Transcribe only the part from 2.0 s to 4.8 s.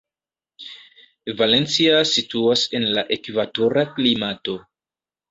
situas en la ekvatora klimato.